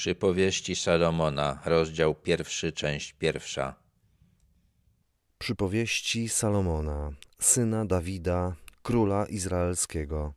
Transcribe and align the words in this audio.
Przypowieści 0.00 0.76
Salomona, 0.76 1.62
rozdział 1.64 2.14
pierwszy, 2.14 2.72
część 2.72 3.12
pierwsza. 3.12 3.74
Przypowieści 5.38 6.28
Salomona, 6.28 7.12
syna 7.38 7.84
Dawida, 7.84 8.56
króla 8.82 9.26
izraelskiego. 9.26 10.34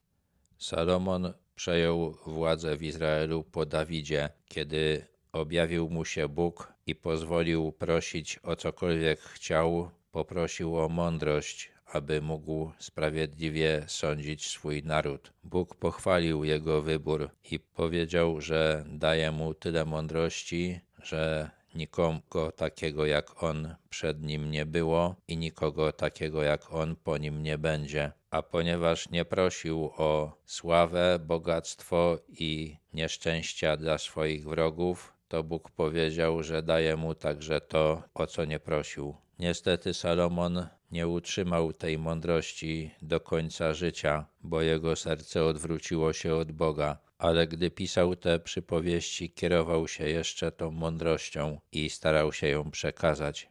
Salomon 0.57 1.33
przejął 1.55 2.17
władzę 2.25 2.77
w 2.77 2.83
Izraelu 2.83 3.43
po 3.43 3.65
Dawidzie, 3.65 4.29
kiedy 4.45 5.07
objawił 5.31 5.89
mu 5.89 6.05
się 6.05 6.29
Bóg 6.29 6.73
i 6.85 6.95
pozwolił 6.95 7.71
prosić 7.71 8.39
o 8.43 8.55
cokolwiek 8.55 9.19
chciał, 9.19 9.91
poprosił 10.11 10.77
o 10.77 10.89
mądrość, 10.89 11.71
aby 11.93 12.21
mógł 12.21 12.71
sprawiedliwie 12.79 13.83
sądzić 13.87 14.47
swój 14.47 14.83
naród. 14.83 15.33
Bóg 15.43 15.75
pochwalił 15.75 16.43
jego 16.43 16.81
wybór 16.81 17.29
i 17.51 17.59
powiedział, 17.59 18.41
że 18.41 18.85
daje 18.87 19.31
mu 19.31 19.53
tyle 19.53 19.85
mądrości, 19.85 20.79
że 21.03 21.49
nikogo 21.75 22.51
takiego 22.51 23.05
jak 23.05 23.43
on 23.43 23.75
przed 23.89 24.21
nim 24.21 24.51
nie 24.51 24.65
było 24.65 25.15
i 25.27 25.37
nikogo 25.37 25.91
takiego 25.91 26.43
jak 26.43 26.73
on 26.73 26.95
po 26.95 27.17
nim 27.17 27.43
nie 27.43 27.57
będzie. 27.57 28.11
A 28.29 28.41
ponieważ 28.41 29.09
nie 29.09 29.25
prosił 29.25 29.91
o 29.97 30.37
sławę, 30.45 31.19
bogactwo 31.19 32.17
i 32.29 32.77
nieszczęścia 32.93 33.77
dla 33.77 33.97
swoich 33.97 34.49
wrogów, 34.49 35.13
to 35.27 35.43
Bóg 35.43 35.71
powiedział, 35.71 36.43
że 36.43 36.63
daje 36.63 36.95
mu 36.95 37.15
także 37.15 37.61
to, 37.61 38.03
o 38.13 38.27
co 38.27 38.45
nie 38.45 38.59
prosił. 38.59 39.15
Niestety 39.39 39.93
Salomon 39.93 40.67
nie 40.93 41.07
utrzymał 41.07 41.73
tej 41.73 41.97
mądrości 41.97 42.91
do 43.01 43.19
końca 43.19 43.73
życia, 43.73 44.25
bo 44.41 44.61
jego 44.61 44.95
serce 44.95 45.43
odwróciło 45.43 46.13
się 46.13 46.35
od 46.35 46.51
Boga. 46.51 46.97
Ale 47.17 47.47
gdy 47.47 47.71
pisał 47.71 48.15
te 48.15 48.39
przypowieści, 48.39 49.31
kierował 49.31 49.87
się 49.87 50.09
jeszcze 50.09 50.51
tą 50.51 50.71
mądrością 50.71 51.59
i 51.71 51.89
starał 51.89 52.33
się 52.33 52.47
ją 52.47 52.71
przekazać. 52.71 53.49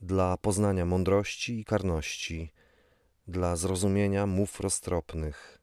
Dla 0.00 0.36
poznania 0.36 0.84
mądrości 0.86 1.60
i 1.60 1.64
karności, 1.64 2.52
dla 3.28 3.56
zrozumienia 3.56 4.26
mów 4.26 4.60
roztropnych. 4.60 5.58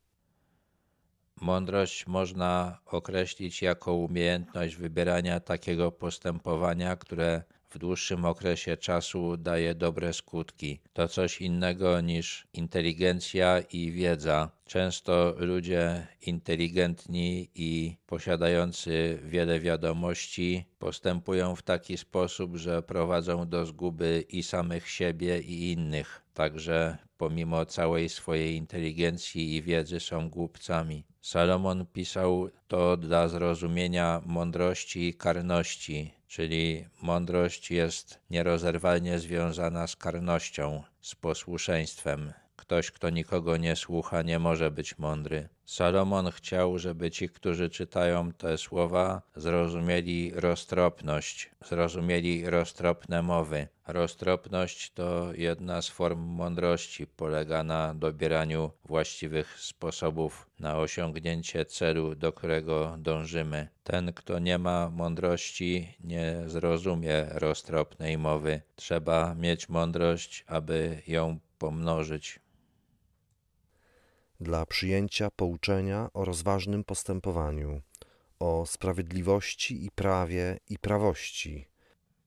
Mądrość 1.41 2.07
można 2.07 2.79
określić 2.85 3.61
jako 3.61 3.93
umiejętność 3.93 4.75
wybierania 4.75 5.39
takiego 5.39 5.91
postępowania, 5.91 6.95
które 6.95 7.43
w 7.73 7.77
dłuższym 7.77 8.25
okresie 8.25 8.77
czasu 8.77 9.37
daje 9.37 9.75
dobre 9.75 10.13
skutki. 10.13 10.79
To 10.93 11.07
coś 11.07 11.41
innego 11.41 12.01
niż 12.01 12.47
inteligencja 12.53 13.59
i 13.59 13.91
wiedza. 13.91 14.49
Często 14.65 15.35
ludzie 15.37 16.07
inteligentni 16.21 17.49
i 17.55 17.95
posiadający 18.07 19.19
wiele 19.23 19.59
wiadomości 19.59 20.65
postępują 20.79 21.55
w 21.55 21.61
taki 21.61 21.97
sposób, 21.97 22.55
że 22.55 22.83
prowadzą 22.83 23.49
do 23.49 23.65
zguby 23.65 24.25
i 24.29 24.43
samych 24.43 24.89
siebie 24.89 25.39
i 25.39 25.71
innych. 25.71 26.21
Także 26.33 26.97
pomimo 27.17 27.65
całej 27.65 28.09
swojej 28.09 28.55
inteligencji 28.55 29.55
i 29.55 29.61
wiedzy 29.61 29.99
są 29.99 30.29
głupcami. 30.29 31.03
Salomon 31.23 31.85
pisał 31.85 32.49
to 32.67 32.97
dla 32.97 33.27
zrozumienia 33.27 34.21
mądrości 34.25 35.07
i 35.07 35.13
karności, 35.13 36.13
czyli 36.27 36.85
mądrość 37.01 37.71
jest 37.71 38.19
nierozerwalnie 38.29 39.19
związana 39.19 39.87
z 39.87 39.95
karnością, 39.95 40.83
z 41.01 41.15
posłuszeństwem. 41.15 42.33
Ktoś, 42.63 42.91
kto 42.91 43.09
nikogo 43.09 43.57
nie 43.57 43.75
słucha, 43.75 44.21
nie 44.21 44.39
może 44.39 44.71
być 44.71 44.97
mądry. 44.97 45.49
Salomon 45.65 46.31
chciał, 46.31 46.79
żeby 46.79 47.11
ci, 47.11 47.29
którzy 47.29 47.69
czytają 47.69 48.31
te 48.33 48.57
słowa, 48.57 49.21
zrozumieli 49.35 50.31
roztropność, 50.35 51.51
zrozumieli 51.65 52.49
roztropne 52.49 53.21
mowy. 53.21 53.67
Roztropność 53.87 54.91
to 54.91 55.33
jedna 55.33 55.81
z 55.81 55.89
form 55.89 56.19
mądrości, 56.19 57.07
polega 57.07 57.63
na 57.63 57.93
dobieraniu 57.93 58.71
właściwych 58.85 59.59
sposobów 59.59 60.49
na 60.59 60.77
osiągnięcie 60.77 61.65
celu, 61.65 62.15
do 62.15 62.33
którego 62.33 62.95
dążymy. 62.99 63.67
Ten, 63.83 64.13
kto 64.13 64.39
nie 64.39 64.57
ma 64.57 64.89
mądrości, 64.89 65.97
nie 66.03 66.43
zrozumie 66.45 67.25
roztropnej 67.31 68.17
mowy. 68.17 68.61
Trzeba 68.75 69.35
mieć 69.35 69.69
mądrość, 69.69 70.43
aby 70.47 71.01
ją 71.07 71.39
pomnożyć 71.57 72.42
dla 74.43 74.65
przyjęcia 74.65 75.31
pouczenia 75.31 76.09
o 76.13 76.25
rozważnym 76.25 76.83
postępowaniu, 76.83 77.81
o 78.39 78.65
sprawiedliwości 78.65 79.85
i 79.85 79.91
prawie 79.91 80.59
i 80.69 80.79
prawości. 80.79 81.67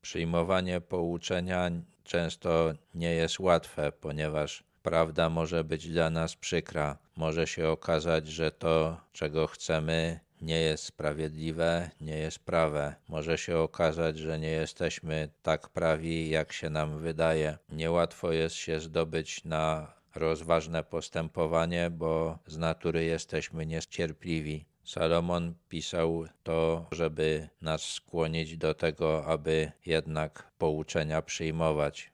Przyjmowanie 0.03 0.81
pouczenia 0.81 1.71
często 2.05 2.73
nie 2.95 3.13
jest 3.13 3.41
łatwe, 3.41 3.93
ponieważ 3.93 4.65
prawda 4.83 5.29
może 5.29 5.65
być 5.65 5.89
dla 5.89 6.11
nas 6.11 6.37
przykra. 6.37 6.99
Może 7.17 7.47
się 7.47 7.69
okazać, 7.69 8.29
że 8.29 8.51
to, 8.51 9.01
czego 9.13 9.47
chcemy, 9.47 10.21
nie 10.41 10.61
jest 10.61 10.85
sprawiedliwe, 10.85 11.91
nie 12.01 12.19
jest 12.19 12.39
prawe. 12.39 12.95
Może 13.09 13.39
się 13.39 13.59
okazać, 13.59 14.19
że 14.19 14.39
nie 14.39 14.51
jesteśmy 14.51 15.29
tak 15.43 15.69
prawi, 15.69 16.29
jak 16.29 16.53
się 16.53 16.71
nam 16.71 16.99
wydaje. 16.99 17.59
Niełatwo 17.69 18.33
jest 18.33 18.57
się 18.57 18.81
zdobyć 18.81 19.45
na 19.45 19.96
rozważne 20.17 20.85
postępowanie, 20.85 21.91
bo 21.91 22.39
z 22.47 22.57
natury 22.59 23.05
jesteśmy 23.05 23.67
niecierpliwi. 23.67 24.65
Salomon 24.85 25.55
pisał 25.69 26.25
to, 26.43 26.87
żeby 26.93 27.49
nas 27.63 27.83
skłonić 27.83 28.57
do 28.57 28.75
tego, 28.75 29.27
aby 29.27 29.73
jednak 29.87 30.53
pouczenia 30.59 31.23
przyjmować. 31.23 32.13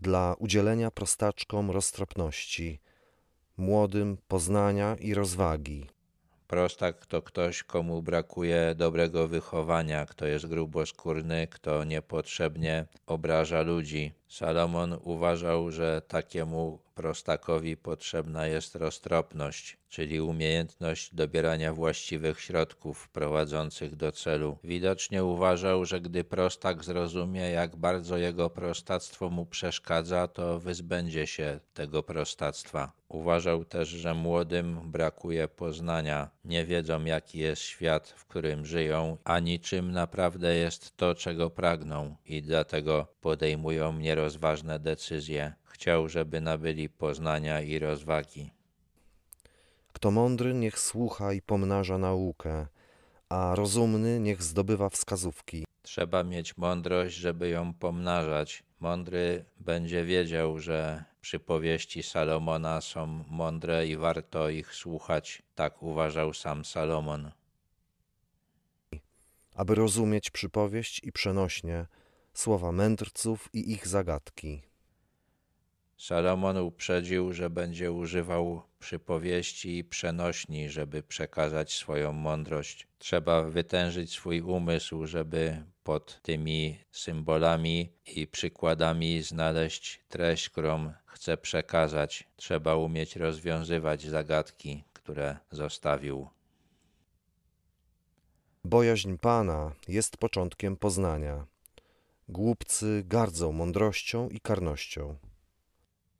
Dla 0.00 0.34
udzielenia 0.38 0.90
prostaczkom 0.90 1.70
roztropności, 1.70 2.80
młodym 3.56 4.18
poznania 4.28 4.96
i 5.00 5.14
rozwagi. 5.14 5.86
Prostak 6.46 7.06
to 7.06 7.22
ktoś, 7.22 7.62
komu 7.62 8.02
brakuje 8.02 8.74
dobrego 8.74 9.28
wychowania, 9.28 10.06
kto 10.06 10.26
jest 10.26 10.46
gruboskórny, 10.46 11.46
kto 11.46 11.84
niepotrzebnie 11.84 12.86
obraża 13.06 13.62
ludzi. 13.62 14.12
Salomon 14.28 14.98
uważał, 15.02 15.70
że 15.70 16.02
takiemu 16.08 16.85
prostakowi 16.96 17.76
potrzebna 17.76 18.46
jest 18.46 18.76
roztropność, 18.76 19.78
czyli 19.88 20.20
umiejętność 20.20 21.14
dobierania 21.14 21.72
właściwych 21.72 22.40
środków 22.40 23.08
prowadzących 23.08 23.96
do 23.96 24.12
celu. 24.12 24.58
Widocznie 24.64 25.24
uważał, 25.24 25.84
że 25.84 26.00
gdy 26.00 26.24
prostak 26.24 26.84
zrozumie, 26.84 27.40
jak 27.40 27.76
bardzo 27.76 28.16
jego 28.16 28.50
prostactwo 28.50 29.30
mu 29.30 29.46
przeszkadza, 29.46 30.28
to 30.28 30.58
wyzbędzie 30.58 31.26
się 31.26 31.60
tego 31.74 32.02
prostactwa. 32.02 32.92
Uważał 33.08 33.64
też, 33.64 33.88
że 33.88 34.14
młodym 34.14 34.90
brakuje 34.90 35.48
poznania, 35.48 36.30
nie 36.44 36.66
wiedzą 36.66 37.04
jaki 37.04 37.38
jest 37.38 37.62
świat, 37.62 38.08
w 38.08 38.26
którym 38.26 38.66
żyją, 38.66 39.16
ani 39.24 39.60
czym 39.60 39.92
naprawdę 39.92 40.56
jest 40.56 40.96
to, 40.96 41.14
czego 41.14 41.50
pragną 41.50 42.16
i 42.26 42.42
dlatego 42.42 43.06
podejmują 43.20 43.92
nierozważne 43.92 44.78
decyzje. 44.78 45.52
Chciał, 45.76 46.08
żeby 46.08 46.40
nabyli 46.40 46.88
poznania 46.88 47.60
i 47.60 47.78
rozwagi. 47.78 48.50
Kto 49.92 50.10
mądry, 50.10 50.54
niech 50.54 50.78
słucha 50.78 51.32
i 51.32 51.42
pomnaża 51.42 51.98
naukę, 51.98 52.66
a 53.28 53.54
rozumny 53.54 54.20
niech 54.20 54.42
zdobywa 54.42 54.88
wskazówki. 54.88 55.64
Trzeba 55.82 56.24
mieć 56.24 56.56
mądrość, 56.56 57.16
żeby 57.16 57.48
ją 57.48 57.74
pomnażać. 57.74 58.62
Mądry 58.80 59.44
będzie 59.60 60.04
wiedział, 60.04 60.58
że 60.58 61.04
przypowieści 61.20 62.02
Salomona 62.02 62.80
są 62.80 63.06
mądre 63.28 63.86
i 63.86 63.96
warto 63.96 64.48
ich 64.48 64.74
słuchać. 64.74 65.42
Tak 65.54 65.82
uważał 65.82 66.34
sam 66.34 66.64
Salomon. 66.64 67.30
Aby 69.54 69.74
rozumieć 69.74 70.30
przypowieść 70.30 71.00
i 71.04 71.12
przenośnie, 71.12 71.86
słowa 72.34 72.72
mędrców 72.72 73.48
i 73.52 73.72
ich 73.72 73.88
zagadki. 73.88 74.62
Salomon 75.96 76.56
uprzedził, 76.56 77.32
że 77.32 77.50
będzie 77.50 77.92
używał 77.92 78.62
przypowieści 78.78 79.78
i 79.78 79.84
przenośni, 79.84 80.68
żeby 80.68 81.02
przekazać 81.02 81.72
swoją 81.72 82.12
mądrość. 82.12 82.86
Trzeba 82.98 83.42
wytężyć 83.42 84.12
swój 84.12 84.40
umysł, 84.40 85.06
żeby 85.06 85.64
pod 85.84 86.22
tymi 86.22 86.78
symbolami 86.92 87.92
i 88.06 88.26
przykładami 88.26 89.22
znaleźć 89.22 90.00
treść, 90.08 90.48
którą 90.48 90.92
chce 91.06 91.36
przekazać. 91.36 92.28
Trzeba 92.36 92.76
umieć 92.76 93.16
rozwiązywać 93.16 94.02
zagadki, 94.02 94.84
które 94.92 95.36
zostawił. 95.50 96.28
Bojaźń 98.64 99.16
Pana 99.16 99.72
jest 99.88 100.16
początkiem 100.16 100.76
poznania. 100.76 101.46
Głupcy 102.28 103.02
gardzą 103.06 103.52
mądrością 103.52 104.28
i 104.28 104.40
karnością. 104.40 105.16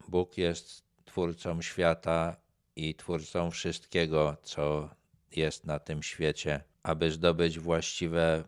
Bóg 0.08 0.38
jest 0.38 0.85
twórcą 1.05 1.62
świata 1.62 2.37
i 2.76 2.94
twórcą 2.94 3.50
wszystkiego, 3.50 4.37
co 4.43 4.88
jest 5.37 5.64
na 5.64 5.79
tym 5.79 6.03
świecie. 6.03 6.64
Aby 6.82 7.11
zdobyć 7.11 7.58
właściwe 7.58 8.44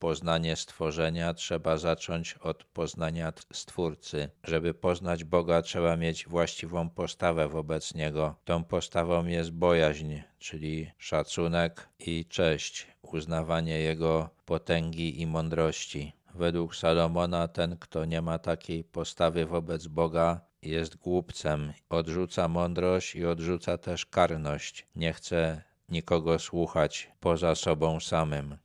poznanie 0.00 0.56
stworzenia, 0.56 1.34
trzeba 1.34 1.76
zacząć 1.76 2.34
od 2.34 2.64
poznania 2.64 3.32
Stwórcy. 3.52 4.30
Żeby 4.44 4.74
poznać 4.74 5.24
Boga, 5.24 5.62
trzeba 5.62 5.96
mieć 5.96 6.28
właściwą 6.28 6.90
postawę 6.90 7.48
wobec 7.48 7.94
Niego. 7.94 8.34
Tą 8.44 8.64
postawą 8.64 9.26
jest 9.26 9.50
bojaźń, 9.50 10.16
czyli 10.38 10.90
szacunek 10.98 11.88
i 11.98 12.24
cześć, 12.24 12.86
uznawanie 13.02 13.78
Jego 13.78 14.30
potęgi 14.44 15.20
i 15.20 15.26
mądrości. 15.26 16.12
Według 16.34 16.76
Salomona, 16.76 17.48
ten, 17.48 17.76
kto 17.76 18.04
nie 18.04 18.22
ma 18.22 18.38
takiej 18.38 18.84
postawy 18.84 19.46
wobec 19.46 19.86
Boga, 19.86 20.40
jest 20.62 20.96
głupcem, 20.96 21.72
odrzuca 21.88 22.48
mądrość 22.48 23.14
i 23.14 23.26
odrzuca 23.26 23.78
też 23.78 24.06
karność. 24.06 24.86
Nie 24.96 25.12
chce 25.12 25.62
nikogo 25.88 26.38
słuchać 26.38 27.10
poza 27.20 27.54
sobą 27.54 28.00
samym. 28.00 28.56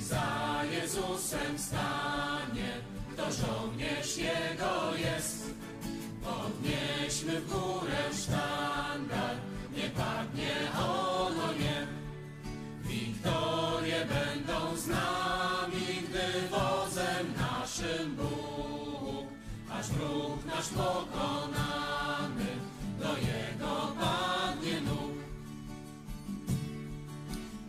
Za 0.00 0.62
Jezusem 0.72 1.58
stanie, 1.58 2.72
kto 3.12 3.22
żołnierz 3.32 4.16
Jego 4.16 4.96
jest. 4.96 5.41
Podnieśmy 7.22 7.40
w 7.40 7.52
górę 7.52 8.02
sztandar, 8.22 9.36
nie 9.76 9.88
padnie 9.90 10.54
ono 10.78 11.52
nie. 11.52 11.86
Wiktorie 12.82 14.06
będą 14.06 14.76
z 14.76 14.86
nami, 14.86 16.02
gdy 16.08 16.48
wozem 16.48 17.34
naszym 17.36 18.16
Bóg, 18.16 19.26
aż 19.70 19.86
wróg 19.88 20.44
nasz 20.44 20.68
pokonany, 20.68 22.46
do 23.00 23.16
Jego 23.16 23.92
padnie 24.00 24.80
nóg. 24.80 25.16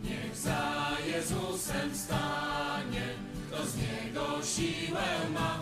Niech 0.04 0.36
za 0.36 0.88
Jezusem 1.06 1.94
stanie, 1.94 3.06
kto 3.48 3.66
z 3.66 3.76
Niego 3.76 4.26
siłę 4.42 5.30
ma. 5.34 5.58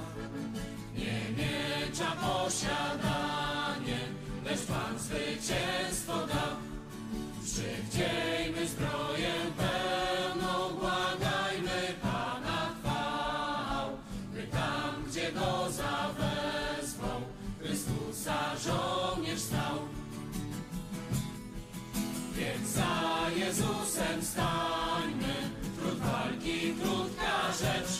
Nie 0.97 1.21
miecza 1.37 2.13
posiadanie, 2.17 3.02
lecz 3.02 3.02
Pan 4.73 4.99
zwycięstwo 4.99 6.27
da. 6.27 6.57
Przywdziejmy 7.45 8.69
zbroję 8.69 9.35
pełną, 9.57 10.69
błagajmy 10.81 11.95
Pana 12.03 12.75
chwał, 12.81 13.91
by 14.35 14.43
tam, 14.43 15.05
gdzie 15.09 15.33
Go 15.33 15.69
zawezwą, 15.71 17.09
Chrystusa 17.61 18.57
żołnierz 18.65 19.41
stał. 19.41 19.79
Więc 22.37 22.69
za 22.69 23.31
Jezusem 23.37 24.23
stańmy, 24.23 25.35
trud 25.79 25.99
walki 25.99 26.75
krótka 26.83 27.53
rzecz. 27.61 27.93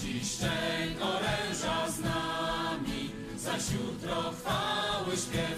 Dziś 0.00 0.32
szczęk 0.32 1.02
oręża 1.02 1.90
z 1.90 2.00
nami, 2.00 3.10
zaś 3.36 3.62
jutro 3.70 4.32
chwały 4.32 5.16
śpiew. 5.16 5.57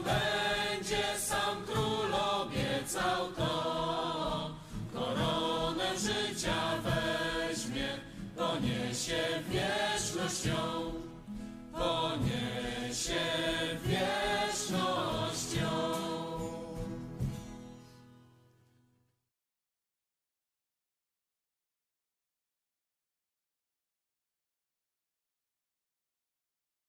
Będzie 0.00 1.18
sam. 1.18 1.41